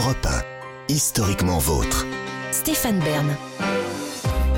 Europe 0.00 0.26
1, 0.88 0.94
historiquement 0.94 1.58
vôtre. 1.58 2.06
Stéphane 2.52 3.00
Bern. 3.00 3.36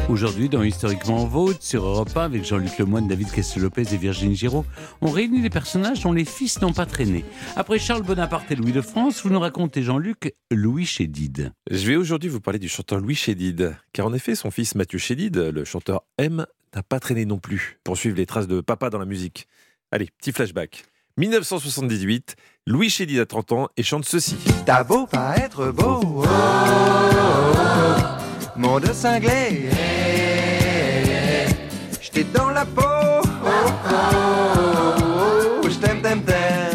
Aujourd'hui, 0.09 0.49
dans 0.49 0.63
Historiquement 0.63 1.27
Vôtre, 1.27 1.61
sur 1.61 1.85
Europe 1.85 2.17
1, 2.17 2.27
avec 2.27 2.45
Jean-Luc 2.45 2.79
Lemoyne, 2.79 3.09
David 3.09 3.29
Castel-Lopez 3.33 3.93
et 3.93 3.97
Virginie 3.97 4.37
Giraud, 4.37 4.65
on 5.01 5.11
réunit 5.11 5.43
des 5.43 5.51
personnages 5.51 6.03
dont 6.03 6.13
les 6.13 6.25
fils 6.25 6.61
n'ont 6.61 6.73
pas 6.73 6.87
traîné. 6.87 7.25
Après 7.57 7.81
Charles 7.81 8.05
Bonaparte 8.05 8.53
et 8.53 8.55
Louis 8.55 8.71
de 8.71 8.83
France, 8.83 9.25
vous 9.25 9.31
nous 9.31 9.41
racontez, 9.41 9.83
Jean-Luc, 9.83 10.33
Louis 10.53 10.87
Chédid. 10.87 11.53
Je 11.69 11.89
vais 11.89 11.97
aujourd'hui 11.97 12.31
vous 12.31 12.41
parler 12.41 12.61
du 12.61 12.69
chanteur 12.69 13.01
Louis 13.01 13.17
Chédid, 13.17 13.75
car 13.93 14.07
en 14.07 14.15
effet, 14.15 14.37
son 14.37 14.53
fils 14.53 14.77
Mathieu 14.77 15.01
Chédid, 15.01 15.37
le 15.37 15.65
chanteur 15.65 16.05
M, 16.19 16.47
n'a 16.73 16.83
pas 16.85 17.01
traîné 17.01 17.25
non 17.25 17.39
plus 17.39 17.81
pour 17.83 17.97
suivre 17.97 18.17
les 18.17 18.27
traces 18.27 18.47
de 18.47 18.61
papa 18.61 18.91
dans 18.91 18.99
la 18.99 19.07
musique. 19.07 19.49
Allez, 19.91 20.09
petit 20.19 20.31
flashback. 20.31 20.85
1978, 21.17 22.37
Louis 22.67 22.89
Chédid 22.89 23.19
a 23.19 23.27
30 23.27 23.53
ans 23.53 23.69
et 23.77 23.83
chante 23.83 24.05
ceci. 24.05 24.37
T'as 24.65 24.85
beau 24.85 25.07
pas 25.07 25.37
être 25.37 25.71
beau, 25.71 26.01
oh, 26.03 26.25
oh, 26.25 26.27
oh, 26.27 28.59
monde 28.59 28.87
cinglé, 28.93 29.69
j'étais 32.01 32.25
dans 32.25 32.51
la 32.51 32.65
peau, 32.65 32.83
oh, 32.85 33.23
oh, 35.65 35.69
je 35.69 35.77
t'aime, 35.77 36.01
t'aime, 36.01 36.23
t'aime. 36.23 36.72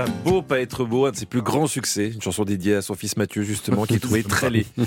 T'as 0.00 0.08
beau 0.24 0.40
pas 0.40 0.60
être 0.60 0.86
beau, 0.86 1.04
un 1.04 1.10
de 1.10 1.16
ses 1.16 1.26
plus 1.26 1.42
grands 1.42 1.66
succès, 1.66 2.08
une 2.08 2.22
chanson 2.22 2.44
dédiée 2.44 2.76
à 2.76 2.80
son 2.80 2.94
fils 2.94 3.18
Mathieu 3.18 3.42
justement, 3.42 3.84
qui 3.84 3.96
est 3.96 3.98
trouvé 4.02 4.22
très 4.22 4.48
laid. 4.48 4.64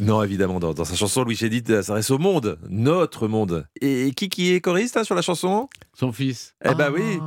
Non, 0.00 0.24
évidemment, 0.24 0.58
dans, 0.58 0.74
dans 0.74 0.84
sa 0.84 0.96
chanson, 0.96 1.22
Louis 1.22 1.36
Chédid 1.36 1.82
s'adresse 1.82 2.10
au 2.10 2.18
monde, 2.18 2.58
notre 2.68 3.28
monde. 3.28 3.64
Et 3.80 4.10
qui 4.10 4.28
qui 4.28 4.52
est 4.52 4.60
choriste 4.60 4.96
hein, 4.96 5.04
sur 5.04 5.14
la 5.14 5.22
chanson? 5.22 5.68
Son 5.92 6.10
fils. 6.10 6.56
Eh 6.64 6.74
ben 6.74 6.90
oui, 6.92 7.20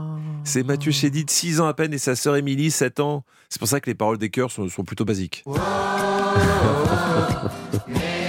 c'est 0.44 0.64
Mathieu 0.64 0.92
Chédid, 0.92 1.30
6 1.30 1.62
ans 1.62 1.68
à 1.68 1.74
peine, 1.74 1.94
et 1.94 1.98
sa 1.98 2.18
sœur 2.18 2.36
Émilie, 2.36 2.70
7 2.70 3.00
ans. 3.00 3.24
C'est 3.48 3.60
pour 3.60 3.70
ça 3.70 3.80
que 3.80 3.90
les 3.90 3.96
paroles 3.96 4.18
des 4.18 4.30
chœurs 4.30 4.52
sont, 4.52 4.68
sont 4.68 4.84
plutôt 4.84 5.06
basiques. 5.06 5.46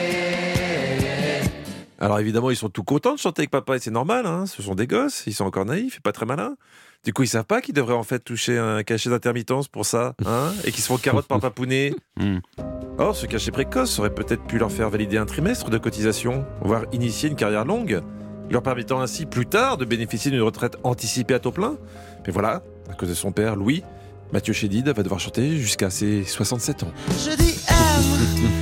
Alors 2.01 2.21
évidemment, 2.21 2.51
ils 2.51 2.57
sont 2.57 2.69
tout 2.69 2.85
contents 2.85 3.15
de 3.15 3.19
chanter 3.19 3.41
avec 3.43 3.51
papa, 3.51 3.77
et 3.77 3.81
c'est 3.81 3.91
normal, 3.91 4.27
hein, 4.27 4.47
ce 4.47 4.63
sont 4.63 4.75
des 4.75 4.87
gosses, 4.87 5.25
ils 5.27 5.35
sont 5.35 5.45
encore 5.45 5.65
naïfs 5.65 5.97
et 5.97 6.01
pas 6.01 6.13
très 6.13 6.27
malins. 6.27 6.55
Du 7.05 7.13
coup, 7.13 7.23
ils 7.23 7.29
savent 7.29 7.45
pas 7.45 7.61
qu'ils 7.61 7.75
devraient 7.75 7.95
en 7.95 8.05
fait 8.05 8.21
toucher 8.21 8.59
un 8.59 8.83
cachet 8.83 9.11
d'intermittence 9.11 9.69
pour 9.69 9.85
ça, 9.85 10.15
hein, 10.25 10.53
et 10.65 10.71
qu'ils 10.71 10.83
se 10.83 10.89
font 10.89 10.97
carotte 10.97 11.27
par 11.27 11.41
papounet. 11.41 11.95
Hmm. 12.21 12.41
Or, 12.99 13.15
ce 13.15 13.27
cachet 13.27 13.53
précoce 13.53 13.97
aurait 14.01 14.13
peut-être 14.13 14.43
pu 14.43 14.59
leur 14.59 14.73
faire 14.73 14.91
valider 14.91 15.19
un 15.19 15.25
trimestre 15.25 15.71
de 15.71 15.79
cotisation, 15.79 16.45
voire 16.63 16.83
initier 16.91 17.29
une 17.29 17.37
carrière 17.37 17.65
longue, 17.65 18.03
leur 18.51 18.61
permettant 18.61 19.01
ainsi 19.01 19.25
plus 19.25 19.47
tard 19.47 19.77
de 19.77 19.85
bénéficier 19.85 20.33
d'une 20.33 20.43
retraite 20.43 20.79
anticipée 20.83 21.35
à 21.35 21.39
taux 21.39 21.53
plein. 21.53 21.79
Mais 22.27 22.33
voilà, 22.33 22.65
à 22.91 22.95
cause 22.95 23.09
de 23.09 23.15
son 23.15 23.31
père, 23.31 23.55
Louis, 23.55 23.85
Mathieu 24.33 24.53
Chédid 24.53 24.89
va 24.89 25.03
devoir 25.05 25.21
chanter 25.21 25.57
jusqu'à 25.59 25.91
ses 25.91 26.25
67 26.25 26.83
ans. 26.83 26.93
Je 27.11 27.37
dis 27.37 28.58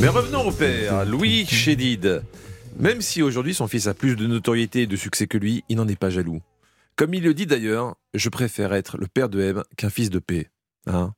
Mais 0.00 0.08
revenons 0.08 0.46
au 0.46 0.52
père, 0.52 1.06
Louis 1.06 1.46
Chédid. 1.46 2.22
Même 2.78 3.00
si 3.00 3.22
aujourd'hui 3.22 3.54
son 3.54 3.66
fils 3.66 3.86
a 3.86 3.94
plus 3.94 4.14
de 4.14 4.26
notoriété 4.26 4.82
et 4.82 4.86
de 4.86 4.96
succès 4.96 5.26
que 5.26 5.38
lui, 5.38 5.64
il 5.70 5.76
n'en 5.76 5.88
est 5.88 5.98
pas 5.98 6.10
jaloux. 6.10 6.42
Comme 6.96 7.14
il 7.14 7.22
le 7.22 7.32
dit 7.32 7.46
d'ailleurs, 7.46 7.96
je 8.12 8.28
préfère 8.28 8.74
être 8.74 8.98
le 8.98 9.06
père 9.06 9.30
de 9.30 9.40
M 9.40 9.62
qu'un 9.78 9.88
fils 9.88 10.10
de 10.10 10.18
P. 10.18 10.48
Hein 10.86 11.14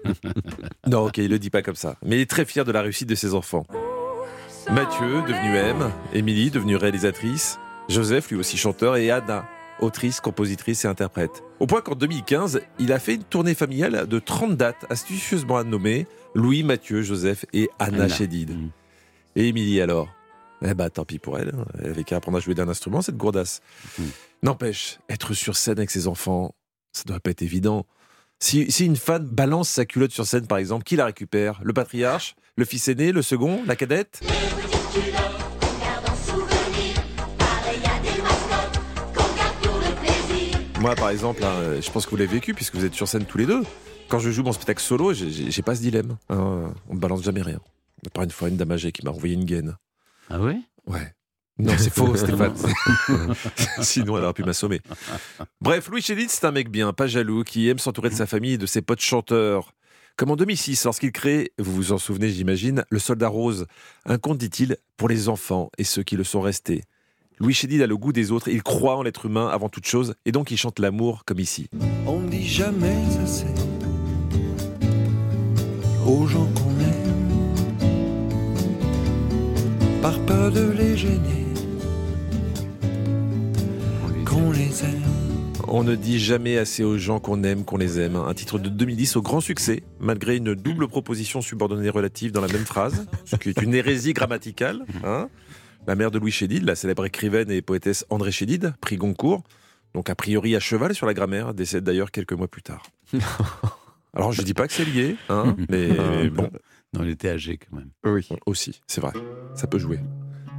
non, 0.86 1.06
ok, 1.06 1.18
il 1.18 1.28
le 1.28 1.38
dit 1.38 1.50
pas 1.50 1.60
comme 1.60 1.74
ça. 1.74 1.96
Mais 2.02 2.16
il 2.16 2.20
est 2.22 2.30
très 2.30 2.46
fier 2.46 2.64
de 2.64 2.72
la 2.72 2.80
réussite 2.80 3.08
de 3.10 3.14
ses 3.14 3.34
enfants. 3.34 3.66
Mathieu, 4.70 5.22
devenu 5.28 5.56
M, 5.56 5.90
Émilie, 6.14 6.50
devenue 6.50 6.76
réalisatrice, 6.76 7.58
Joseph, 7.90 8.30
lui 8.30 8.38
aussi 8.38 8.56
chanteur, 8.56 8.96
et 8.96 9.10
Anna, 9.10 9.46
autrice, 9.80 10.20
compositrice 10.20 10.86
et 10.86 10.88
interprète. 10.88 11.42
Au 11.60 11.66
point 11.66 11.82
qu'en 11.82 11.94
2015, 11.94 12.62
il 12.78 12.92
a 12.92 12.98
fait 12.98 13.16
une 13.16 13.24
tournée 13.24 13.54
familiale 13.54 14.06
de 14.06 14.18
30 14.18 14.56
dates 14.56 14.86
astucieusement 14.88 15.62
nommées 15.64 16.06
Louis, 16.34 16.62
Mathieu, 16.62 17.02
Joseph 17.02 17.44
et 17.52 17.68
Anna, 17.78 18.04
Anna. 18.04 18.08
Chédid. 18.08 18.50
Mm. 18.50 18.70
Et 19.36 19.48
Émilie 19.48 19.80
alors? 19.80 20.08
Eh 20.64 20.74
bah 20.74 20.90
tant 20.90 21.04
pis 21.04 21.18
pour 21.18 21.38
elle, 21.38 21.52
hein. 21.54 21.64
elle 21.80 21.90
avait 21.90 22.04
qu'à 22.04 22.16
apprendre 22.16 22.38
à 22.38 22.40
jouer 22.40 22.54
d'un 22.54 22.68
instrument, 22.68 23.02
cette 23.02 23.16
gourdasse. 23.16 23.60
Mm. 23.98 24.02
N'empêche, 24.44 24.98
être 25.08 25.34
sur 25.34 25.56
scène 25.56 25.78
avec 25.78 25.90
ses 25.90 26.06
enfants, 26.06 26.54
ça 26.92 27.02
doit 27.04 27.20
pas 27.20 27.30
être 27.30 27.42
évident. 27.42 27.86
Si, 28.38 28.70
si 28.70 28.86
une 28.86 28.96
fan 28.96 29.24
balance 29.24 29.68
sa 29.68 29.84
culotte 29.84 30.12
sur 30.12 30.26
scène, 30.26 30.46
par 30.46 30.58
exemple, 30.58 30.84
qui 30.84 30.96
la 30.96 31.06
récupère? 31.06 31.60
Le 31.62 31.72
patriarche? 31.72 32.34
Le 32.56 32.64
fils 32.64 32.88
aîné? 32.88 33.12
Le 33.12 33.22
second? 33.22 33.62
La 33.66 33.76
cadette? 33.76 34.20
Moi, 40.82 40.96
par 40.96 41.10
exemple, 41.10 41.44
hein, 41.44 41.80
je 41.80 41.90
pense 41.92 42.06
que 42.06 42.10
vous 42.10 42.16
l'avez 42.16 42.32
vécu 42.34 42.54
puisque 42.54 42.74
vous 42.74 42.84
êtes 42.84 42.94
sur 42.94 43.06
scène 43.06 43.24
tous 43.24 43.38
les 43.38 43.46
deux. 43.46 43.62
Quand 44.08 44.18
je 44.18 44.30
joue 44.32 44.42
mon 44.42 44.52
spectacle 44.52 44.82
solo, 44.82 45.12
j'ai- 45.14 45.62
pas 45.62 45.76
ce 45.76 45.80
dilemme. 45.80 46.16
hein. 46.28 46.74
On 46.88 46.94
me 46.94 46.98
balance 46.98 47.22
jamais 47.22 47.40
rien. 47.42 47.60
À 48.04 48.10
part 48.10 48.24
une 48.24 48.32
fois 48.32 48.48
une 48.48 48.56
dame 48.56 48.72
âgée 48.72 48.90
qui 48.90 49.04
m'a 49.04 49.12
envoyé 49.12 49.34
une 49.34 49.44
gaine. 49.44 49.76
Ah 50.28 50.40
ouais? 50.40 50.58
Ouais. 50.88 51.14
Non, 51.58 51.72
c'est 51.78 51.90
faux, 51.94 52.16
Stéphane. 52.16 52.54
Sinon, 53.80 54.18
elle 54.18 54.24
aurait 54.24 54.32
pu 54.32 54.42
m'assommer. 54.42 54.80
Bref, 55.60 55.88
Louis 55.88 56.02
Chédid, 56.02 56.28
c'est 56.30 56.44
un 56.46 56.50
mec 56.50 56.68
bien, 56.68 56.92
pas 56.92 57.06
jaloux, 57.06 57.44
qui 57.44 57.68
aime 57.68 57.78
s'entourer 57.78 58.10
de 58.10 58.14
sa 58.16 58.26
famille 58.26 58.54
et 58.54 58.58
de 58.58 58.66
ses 58.66 58.82
potes 58.82 59.00
chanteurs. 59.00 59.72
Comme 60.16 60.30
en 60.32 60.36
2006, 60.36 60.84
lorsqu'il 60.84 61.12
crée, 61.12 61.52
vous 61.58 61.72
vous 61.72 61.92
en 61.92 61.98
souvenez, 61.98 62.28
j'imagine, 62.30 62.84
Le 62.90 62.98
Soldat 62.98 63.28
Rose, 63.28 63.66
un 64.04 64.18
conte, 64.18 64.38
dit-il, 64.38 64.76
pour 64.96 65.08
les 65.08 65.28
enfants 65.28 65.70
et 65.78 65.84
ceux 65.84 66.02
qui 66.02 66.16
le 66.16 66.24
sont 66.24 66.40
restés. 66.40 66.82
Louis 67.38 67.54
Chédid 67.54 67.82
a 67.82 67.86
le 67.86 67.96
goût 67.96 68.12
des 68.12 68.30
autres, 68.30 68.48
il 68.48 68.62
croit 68.62 68.96
en 68.96 69.02
l'être 69.02 69.26
humain 69.26 69.48
avant 69.48 69.68
toute 69.68 69.86
chose, 69.86 70.14
et 70.24 70.32
donc 70.32 70.50
il 70.50 70.56
chante 70.56 70.78
l'amour 70.78 71.24
comme 71.26 71.40
ici. 71.40 71.66
On 72.06 72.20
ne 72.20 72.28
dit 72.28 72.46
jamais 72.46 72.94
assez 73.22 73.46
aux 76.06 76.26
gens 76.26 76.46
qu'on 76.54 76.70
aime, 76.80 77.28
par 80.00 80.18
peur 80.20 80.50
de 80.52 80.70
les 80.70 80.96
gêner, 80.96 81.46
qu'on 84.24 84.50
les 84.52 84.82
aime. 84.84 85.02
On 85.68 85.84
ne 85.84 85.94
dit 85.94 86.18
jamais 86.18 86.58
assez 86.58 86.84
aux 86.84 86.98
gens 86.98 87.18
qu'on 87.18 87.42
aime, 87.44 87.64
qu'on 87.64 87.78
les 87.78 87.98
aime. 87.98 88.16
Un 88.16 88.34
titre 88.34 88.58
de 88.58 88.68
2010 88.68 89.16
au 89.16 89.22
grand 89.22 89.40
succès, 89.40 89.82
malgré 90.00 90.36
une 90.36 90.54
double 90.54 90.86
proposition 90.86 91.40
subordonnée 91.40 91.88
relative 91.88 92.30
dans 92.30 92.42
la 92.42 92.48
même 92.48 92.66
phrase, 92.66 93.06
ce 93.24 93.36
qui 93.36 93.48
est 93.48 93.62
une 93.62 93.74
hérésie 93.74 94.12
grammaticale. 94.12 94.84
hein. 95.04 95.28
La 95.86 95.94
mère 95.94 96.10
de 96.10 96.18
Louis 96.18 96.30
Chédid, 96.30 96.64
la 96.64 96.74
célèbre 96.74 97.04
écrivaine 97.04 97.50
et 97.50 97.62
poétesse 97.62 98.04
André 98.10 98.30
Chédid, 98.32 98.74
prix 98.80 98.96
Goncourt, 98.96 99.42
donc 99.94 100.08
a 100.10 100.14
priori 100.14 100.56
à 100.56 100.60
cheval 100.60 100.94
sur 100.94 101.06
la 101.06 101.14
grammaire, 101.14 101.54
décède 101.54 101.84
d'ailleurs 101.84 102.10
quelques 102.10 102.32
mois 102.32 102.48
plus 102.48 102.62
tard. 102.62 102.82
Alors 104.14 104.32
je 104.32 104.42
dis 104.42 104.54
pas 104.54 104.66
que 104.66 104.72
c'est 104.72 104.84
lié, 104.84 105.16
hein, 105.28 105.56
mais 105.70 106.28
bon, 106.30 106.50
Non, 106.94 107.02
il 107.02 107.10
était 107.10 107.30
âgé 107.30 107.58
quand 107.58 107.76
même. 107.76 107.90
oui, 108.04 108.28
aussi, 108.46 108.80
c'est 108.86 109.00
vrai, 109.00 109.12
ça 109.54 109.66
peut 109.66 109.78
jouer. 109.78 110.00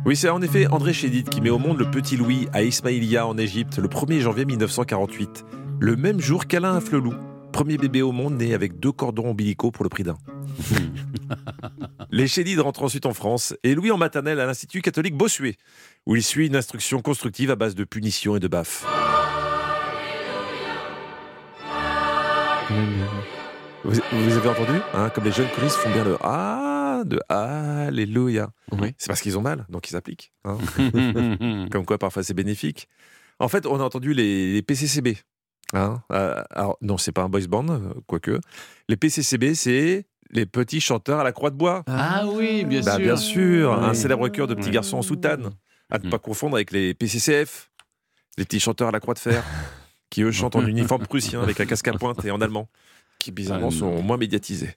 Oui, 0.05 0.15
c'est 0.17 0.29
en 0.29 0.41
effet 0.41 0.67
André 0.67 0.91
Chédid 0.91 1.29
qui 1.29 1.39
met 1.39 1.49
au 1.49 1.59
monde 1.59 1.79
le 1.79 1.89
petit 1.89 2.17
Louis 2.17 2.47
à 2.51 2.61
Ismaïlia 2.63 3.25
en 3.25 3.37
Égypte 3.37 3.77
le 3.77 3.87
1er 3.87 4.19
janvier 4.19 4.43
1948, 4.43 5.45
le 5.79 5.95
même 5.95 6.19
jour 6.19 6.45
qu'Alain 6.45 6.75
Afflelou, 6.75 7.13
premier 7.53 7.77
bébé 7.77 8.01
au 8.01 8.11
monde 8.11 8.33
né 8.35 8.53
avec 8.53 8.79
deux 8.79 8.91
cordons 8.91 9.27
ombilicaux 9.29 9.71
pour 9.71 9.85
le 9.85 9.89
prix 9.89 10.03
d'un. 10.03 10.17
Les 12.11 12.27
Chédid 12.27 12.59
rentrent 12.59 12.83
ensuite 12.83 13.05
en 13.05 13.13
France 13.13 13.55
et 13.63 13.75
Louis 13.75 13.91
en 13.91 13.97
maternelle 13.97 14.39
à 14.41 14.45
l'Institut 14.45 14.81
catholique 14.81 15.15
Bossuet, 15.15 15.55
où 16.05 16.15
il 16.17 16.23
suit 16.23 16.47
une 16.47 16.55
instruction 16.57 17.01
constructive 17.01 17.49
à 17.51 17.55
base 17.55 17.75
de 17.75 17.85
punitions 17.85 18.35
et 18.35 18.39
de 18.41 18.47
baffes. 18.49 18.85
Vous, 23.83 23.99
vous 24.11 24.37
avez 24.37 24.49
entendu 24.49 24.79
hein, 24.93 25.09
Comme 25.09 25.25
les 25.25 25.31
jeunes 25.31 25.49
choristes 25.55 25.75
font 25.77 25.91
bien 25.91 26.03
le 26.03 26.17
Ah 26.21 27.03
de 27.05 27.19
Alléluia. 27.29 28.49
Oui. 28.71 28.93
C'est 28.97 29.07
parce 29.07 29.21
qu'ils 29.21 29.37
ont 29.37 29.41
mal, 29.41 29.65
donc 29.69 29.89
ils 29.89 29.95
appliquent. 29.95 30.31
hein. 30.45 30.57
Comme 31.71 31.85
quoi, 31.85 31.97
parfois, 31.97 32.23
c'est 32.23 32.33
bénéfique. 32.33 32.87
En 33.39 33.47
fait, 33.49 33.65
on 33.65 33.79
a 33.79 33.83
entendu 33.83 34.13
les, 34.13 34.53
les 34.53 34.61
PCCB. 34.61 35.17
Hein 35.73 36.01
Euh, 36.11 36.43
alors, 36.51 36.77
non, 36.81 36.97
c'est 36.97 37.11
pas 37.11 37.23
un 37.23 37.29
boys 37.29 37.47
band, 37.47 37.67
euh, 37.69 37.79
quoique. 38.07 38.39
Les 38.89 38.95
PCCB, 38.97 39.55
c'est 39.55 40.05
les 40.29 40.45
petits 40.45 40.81
chanteurs 40.81 41.19
à 41.19 41.23
la 41.23 41.31
croix 41.31 41.49
de 41.49 41.55
bois. 41.55 41.83
ah 41.87 42.25
oui, 42.27 42.63
bien 42.65 42.81
Bah, 42.81 42.93
sûr. 42.95 43.01
bien 43.01 43.17
sûr, 43.17 43.73
un 43.73 43.93
célèbre 43.93 44.27
chœur 44.29 44.47
de 44.47 44.53
petits 44.55 44.67
Oui. 44.69 44.73
garçons 44.73 44.97
en 44.97 45.01
soutane. 45.01 45.51
À 45.91 45.99
ne 45.99 46.05
Mhm. 46.05 46.09
pas 46.09 46.19
confondre 46.19 46.55
avec 46.55 46.71
les 46.71 46.93
PCCF, 46.93 47.69
les 48.37 48.45
petits 48.45 48.59
chanteurs 48.59 48.87
à 48.87 48.91
la 48.91 48.99
croix 48.99 49.13
de 49.13 49.19
fer, 49.19 49.43
qui 50.09 50.21
eux 50.23 50.31
chantent 50.31 50.55
en 50.55 50.65
uniforme 50.65 51.05
prussien 51.05 51.41
avec 51.41 51.59
un 51.59 51.65
casque 51.65 51.87
à 51.87 51.93
pointe 51.93 52.23
et 52.25 52.31
en 52.31 52.41
allemand, 52.41 52.67
qui 53.19 53.31
bizarrement 53.31 53.69
Ah, 53.71 53.77
sont 53.77 54.01
moins 54.01 54.17
médiatisés. 54.17 54.75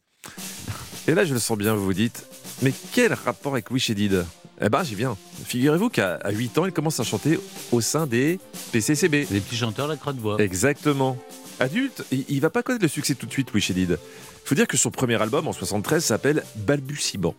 Et 1.09 1.15
là, 1.15 1.25
je 1.25 1.33
le 1.33 1.41
sens 1.41 1.57
bien, 1.57 1.75
vous 1.75 1.85
vous 1.85 1.93
dites, 1.95 2.27
mais 2.63 2.73
quel 2.93 3.15
rapport 3.15 3.53
avec 3.53 3.71
Louis 3.71 3.81
Chédid 3.81 4.27
Eh 4.61 4.69
ben, 4.71 4.83
j'y 4.83 4.95
viens. 4.95 5.17
Figurez-vous 5.45 5.91
qu'à 5.91 6.15
à 6.17 6.31
8 6.31 6.59
ans, 6.59 6.67
il 6.67 6.73
commence 6.73 6.99
à 6.99 7.05
chanter 7.05 7.39
au 7.73 7.81
sein 7.81 8.07
des 8.07 8.39
PCCB. 8.73 9.27
Les 9.31 9.41
petits 9.41 9.57
chanteurs, 9.57 9.87
la 9.87 9.97
croix 9.97 10.13
de 10.13 10.19
bois. 10.21 10.41
Exactement. 10.41 11.19
Adulte, 11.61 12.05
il, 12.11 12.41
va 12.41 12.51
pas 12.51 12.63
connaître 12.63 12.85
le 12.85 12.89
succès 12.89 13.15
tout 13.15 13.27
de 13.27 13.33
suite, 13.33 13.53
Louis 13.53 13.61
Chédid. 13.63 13.99
Faut 14.45 14.55
dire 14.55 14.67
que 14.67 14.77
son 14.77 14.91
premier 14.91 15.21
album 15.21 15.49
en 15.49 15.53
73 15.53 16.05
s'appelle 16.05 16.43
Balbutiement, 16.57 17.35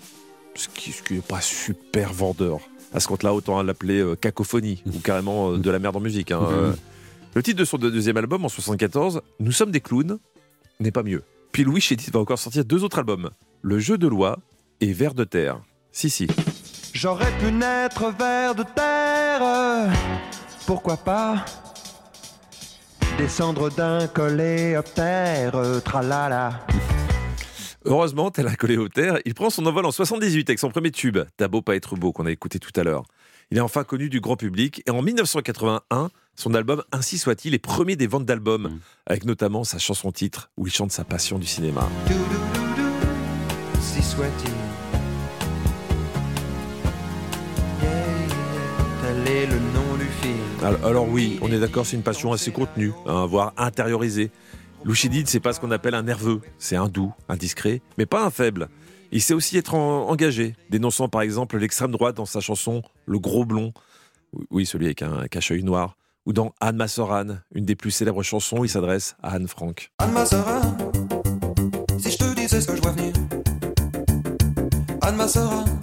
ce 0.55 0.67
qui 0.69 0.91
ce 0.91 1.03
qui 1.03 1.15
n'est 1.15 1.21
pas 1.21 1.41
super 1.41 2.13
vendeur. 2.13 2.59
À 2.93 2.99
ce 2.99 3.07
compte-là, 3.07 3.33
autant 3.33 3.61
l'appeler 3.61 3.99
euh, 3.99 4.15
cacophonie 4.15 4.81
ou 4.87 4.99
carrément 4.99 5.51
euh, 5.51 5.57
de 5.57 5.69
la 5.69 5.77
merde 5.79 5.95
en 5.95 5.99
musique. 5.99 6.31
hein. 6.31 6.41
Euh, 6.51 6.73
Le 7.35 7.43
titre 7.43 7.59
de 7.59 7.65
son 7.65 7.77
deuxième 7.77 8.17
album 8.17 8.45
en 8.45 8.49
74, 8.49 9.21
Nous 9.39 9.51
sommes 9.51 9.69
des 9.69 9.81
clowns, 9.81 10.17
n'est 10.79 10.91
pas 10.91 11.03
mieux. 11.03 11.23
Puis 11.51 11.63
Louis 11.63 11.81
Chédid 11.81 12.11
va 12.11 12.19
encore 12.19 12.39
sortir 12.39 12.65
deux 12.65 12.83
autres 12.83 12.97
albums, 12.97 13.29
Le 13.61 13.77
jeu 13.77 13.97
de 13.99 14.07
loi 14.07 14.39
et 14.81 14.93
Vers 14.93 15.13
de 15.13 15.23
terre. 15.23 15.61
Si, 15.91 16.09
si. 16.09 16.27
J'aurais 16.99 17.31
pu 17.37 17.51
naître 17.51 18.11
vers 18.17 18.55
de 18.55 18.63
terre, 18.63 19.93
pourquoi 20.65 20.97
pas 20.97 21.45
Descendre 23.19 23.69
d'un 23.69 24.07
coléoptère, 24.07 25.61
tralala. 25.83 26.65
Heureusement, 27.85 28.31
tel 28.31 28.47
un 28.47 28.55
coléoptère, 28.55 29.19
il 29.25 29.35
prend 29.35 29.51
son 29.51 29.63
envol 29.67 29.85
en 29.85 29.91
78 29.91 30.49
avec 30.49 30.57
son 30.57 30.71
premier 30.71 30.89
tube, 30.89 31.19
T'as 31.37 31.47
beau 31.47 31.61
pas 31.61 31.75
être 31.75 31.95
beau, 31.95 32.11
qu'on 32.11 32.25
a 32.25 32.31
écouté 32.31 32.57
tout 32.57 32.71
à 32.75 32.83
l'heure. 32.83 33.03
Il 33.51 33.59
est 33.59 33.61
enfin 33.61 33.83
connu 33.83 34.09
du 34.09 34.19
grand 34.19 34.35
public 34.35 34.81
et 34.87 34.89
en 34.89 35.03
1981, 35.03 36.09
son 36.35 36.53
album 36.55 36.83
Ainsi 36.91 37.19
soit-il 37.19 37.53
est 37.53 37.59
premier 37.59 37.95
des 37.95 38.07
ventes 38.07 38.25
d'albums, 38.25 38.69
Mm. 38.69 38.79
avec 39.05 39.23
notamment 39.25 39.63
sa 39.63 39.77
chanson 39.77 40.11
titre 40.11 40.49
où 40.57 40.65
il 40.65 40.73
chante 40.73 40.91
sa 40.91 41.03
passion 41.03 41.37
du 41.37 41.45
cinéma. 41.45 41.87
Dou-dou-dou-dou, 42.07 43.81
si 43.81 44.01
soit-il. 44.01 44.66
Le 49.45 49.55
nom 49.59 49.95
du 49.97 50.05
film. 50.21 50.37
Alors, 50.63 50.85
alors 50.85 51.07
oui, 51.09 51.37
on 51.41 51.51
est 51.51 51.59
d'accord, 51.59 51.85
c'est 51.85 51.95
une 51.95 52.03
passion 52.03 52.31
assez 52.33 52.51
contenue, 52.51 52.91
hein, 53.05 53.25
voire 53.25 53.53
intériorisée. 53.57 54.31
Louchidid, 54.83 55.27
c'est 55.27 55.39
pas 55.39 55.53
ce 55.53 55.59
qu'on 55.59 55.71
appelle 55.71 55.95
un 55.95 56.03
nerveux, 56.03 56.41
c'est 56.57 56.75
un 56.75 56.87
doux, 56.87 57.11
un 57.29 57.35
discret, 57.35 57.81
mais 57.97 58.05
pas 58.05 58.23
un 58.23 58.29
faible. 58.29 58.69
Il 59.11 59.21
sait 59.21 59.33
aussi 59.33 59.57
être 59.57 59.73
en- 59.75 60.09
engagé, 60.09 60.55
dénonçant 60.69 61.09
par 61.09 61.21
exemple 61.21 61.57
l'extrême 61.57 61.91
droite 61.91 62.15
dans 62.15 62.25
sa 62.25 62.39
chanson 62.41 62.81
Le 63.05 63.19
Gros 63.19 63.45
Blond, 63.45 63.73
oui, 64.51 64.65
celui 64.65 64.85
avec 64.85 65.01
un 65.01 65.27
cache-œil 65.27 65.63
noir, 65.63 65.95
ou 66.25 66.33
dans 66.33 66.53
Anne 66.59 66.75
Massoran, 66.75 67.37
une 67.53 67.65
des 67.65 67.75
plus 67.75 67.91
célèbres 67.91 68.23
chansons, 68.23 68.63
il 68.63 68.69
s'adresse 68.69 69.15
à 69.23 69.33
Anne 69.35 69.47
Frank. 69.47 69.91
Anne 69.99 70.11
Massera, 70.11 70.61
si 71.99 72.11
je 72.11 72.17
te 72.17 72.35
disais 72.35 72.61
ce 72.61 72.67
que 72.67 72.75
je 72.75 72.81
vois 72.81 72.91
venir. 72.91 73.13
Anne 75.01 75.15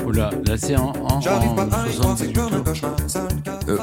Oula, 0.06 0.30
là 0.46 0.56
c'est 0.58 0.76
en, 0.76 0.90
en, 0.90 1.03
j'arrive 1.24 1.54
pas 1.54 1.62
à 1.62 1.66
y 1.88 1.96
croire, 1.96 2.18
c'est 2.18 2.24
78. 2.26 2.32
que 2.34 2.40
je 2.50 2.54
me 2.56 2.62
cauchemar, 2.64 2.96
ça 3.06 3.22
ne 3.22 3.40
casse 3.40 3.64
Euh, 3.68 3.78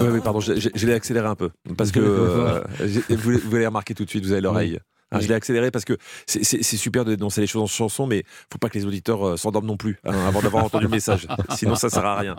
Oui, 0.00 0.08
oui, 0.14 0.20
pardon, 0.22 0.40
je, 0.40 0.54
je- 0.58 0.68
je 0.74 0.86
l'ai 0.86 0.94
accéléré 0.94 1.26
un 1.26 1.34
peu, 1.34 1.50
parce 1.76 1.90
que 1.92 2.00
euh, 2.00 2.62
vous, 3.10 3.32
vous 3.44 3.56
allez 3.56 3.66
remarquer 3.66 3.94
tout 3.94 4.04
de 4.04 4.10
suite, 4.10 4.24
vous 4.24 4.32
avez 4.32 4.40
l'oreille. 4.40 4.78
Hein, 5.14 5.18
Je 5.20 5.28
l'ai 5.28 5.34
accéléré 5.34 5.70
parce 5.70 5.84
que 5.84 5.98
c'est- 6.26 6.62
super 6.62 7.04
de 7.04 7.14
dénoncer 7.14 7.42
les 7.42 7.46
choses 7.46 7.60
en 7.62 7.66
chanson, 7.66 8.06
mais 8.06 8.24
faut 8.50 8.58
pas 8.58 8.70
que 8.70 8.78
les 8.78 8.86
auditeurs 8.86 9.26
euh, 9.28 9.36
s'endorment 9.36 9.66
non 9.66 9.76
plus 9.76 9.98
hein, 10.04 10.14
avant 10.26 10.40
d'avoir 10.40 10.64
entendu 10.64 10.84
le 10.84 10.90
message. 10.90 11.26
Sinon, 11.56 11.74
ça 11.74 11.90
sert 11.90 12.06
à 12.06 12.18
rien. 12.18 12.36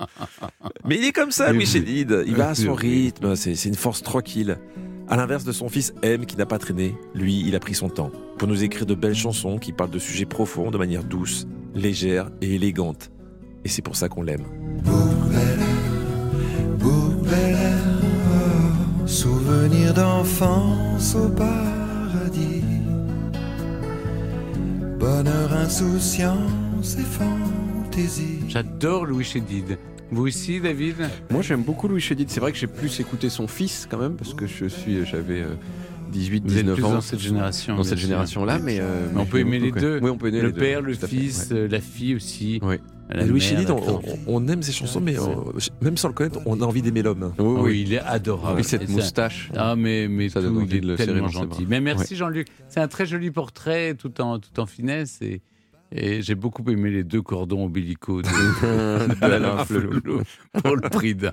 Mais 0.84 0.96
il 0.98 1.06
est 1.06 1.12
comme 1.12 1.30
ça, 1.32 1.48
Oui, 1.52 1.58
Louis 1.58 1.64
oui. 1.66 1.70
Chédid. 1.70 2.24
Il 2.26 2.36
va 2.36 2.50
à 2.50 2.56
son 2.56 2.74
rythme. 2.74 3.36
C'est 3.36 3.54
c'est 3.54 3.70
une 3.70 3.76
force 3.76 4.02
tranquille. 4.02 4.58
À 5.08 5.18
l'inverse 5.18 5.44
de 5.44 5.52
son 5.52 5.70
fils 5.70 5.94
M, 6.02 6.26
qui 6.26 6.36
n'a 6.38 6.46
pas 6.48 6.58
traîné, 6.58 6.96
lui, 7.14 7.44
il 7.46 7.56
a 7.56 7.60
pris 7.60 7.76
son 7.76 7.90
temps 7.90 8.10
pour 8.40 8.48
nous 8.48 8.64
écrire 8.64 8.86
de 8.88 8.96
belles 8.96 9.14
chansons 9.14 9.60
qui 9.60 9.72
parlent 9.74 9.92
de 9.92 10.00
sujets 10.00 10.26
profonds 10.26 10.72
de 10.72 10.78
manière 10.80 11.04
douce, 11.04 11.46
légère 11.76 12.32
et 12.42 12.56
élégante. 12.56 13.12
Et 13.66 13.70
c'est 13.70 13.82
pour 13.82 13.96
ça 13.96 14.10
qu'on 14.10 14.24
l'aime. 14.24 14.46
Souvenir 19.06 19.94
d'enfance 19.94 21.16
au 21.16 21.30
paradis. 21.30 22.64
Bonheur, 25.00 25.54
insouciance 25.54 26.98
et 26.98 27.04
fantaisie. 27.04 28.40
J'adore 28.48 29.06
Louis 29.06 29.24
Chédid. 29.24 29.78
Vous 30.12 30.28
aussi, 30.28 30.60
David 30.60 30.96
Moi, 31.32 31.42
j'aime 31.42 31.64
beaucoup 31.64 31.88
Louis 31.88 32.02
Chédid. 32.02 32.30
C'est 32.30 32.40
vrai 32.40 32.52
que 32.52 32.58
j'ai 32.58 32.68
plus 32.68 33.00
écouté 33.00 33.30
son 33.30 33.48
fils 33.48 33.88
quand 33.90 33.98
même, 33.98 34.16
parce 34.16 34.34
que 34.34 34.46
je 34.46 34.66
suis, 34.66 35.06
j'avais 35.06 35.42
euh, 35.42 35.56
18, 36.12 36.44
Vous 36.46 36.58
êtes 36.58 36.66
19 36.66 36.76
plus 36.76 36.84
ans. 36.86 36.92
dans 36.94 37.02
cette 37.02 37.20
génération. 37.20 37.76
dans 37.76 37.84
cette 37.84 37.98
génération-là, 37.98 38.60
mais, 38.60 38.78
euh, 38.80 39.08
Mais 39.14 39.22
on 39.22 39.26
peut 39.26 39.40
aimer 39.40 39.60
les 39.60 39.72
deux. 39.72 40.00
Oui, 40.02 40.10
on 40.12 40.18
peut 40.18 40.28
aimer 40.28 40.42
Le 40.42 40.48
les 40.48 40.54
deux, 40.54 40.60
père, 40.60 40.82
le 40.82 40.94
à 40.94 40.96
fait, 40.96 41.08
fils, 41.08 41.50
ouais. 41.52 41.58
euh, 41.58 41.68
la 41.68 41.82
fille 41.82 42.16
aussi. 42.16 42.60
Oui. 42.62 42.76
La 43.10 43.26
Louis 43.26 43.42
Chédid, 43.42 43.70
on, 44.28 44.48
aime 44.48 44.64
ses 44.64 44.72
chansons, 44.72 45.02
mais 45.02 45.20
euh, 45.20 45.24
même 45.82 45.98
sans 45.98 46.08
le 46.08 46.14
connaître, 46.14 46.40
on 46.46 46.62
a 46.62 46.66
envie 46.66 46.82
d'aimer 46.82 47.04
l'homme. 47.04 47.34
Oui, 47.38 47.40
Ah 47.40 47.44
oui. 47.44 47.62
oui, 47.64 47.82
il 47.86 47.94
est 47.94 48.00
adorable. 48.00 48.60
Et 48.60 48.64
cette 48.64 48.88
moustache. 48.90 49.52
Ah, 49.56 49.76
mais, 49.76 50.08
mais 50.08 50.30
Ça 50.30 50.40
tout, 50.40 50.48
donne 50.48 50.56
il 50.56 50.62
envie 50.64 50.78
est 50.78 50.82
le 50.82 50.96
tellement 50.96 51.28
gentil. 51.28 51.66
Mais 51.68 51.82
merci 51.82 52.16
Jean-Luc. 52.16 52.48
C'est 52.70 52.80
un 52.80 52.88
très 52.88 53.06
joli 53.06 53.30
portrait 53.30 53.94
tout 53.96 54.20
en, 54.22 54.40
tout 54.40 54.58
en 54.60 54.66
finesse. 54.66 55.20
Et, 55.22 55.42
et 55.96 56.22
j'ai 56.22 56.36
beaucoup 56.36 56.64
aimé 56.70 56.90
les 56.90 57.04
deux 57.04 57.22
cordons 57.22 57.66
ombilicaux 57.66 58.22
de, 58.22 59.16
D'Alain 59.20 59.64
Flelou. 59.66 60.22
pour 60.64 60.76
le 60.76 60.90
prix 60.90 61.16
d'un. 61.16 61.32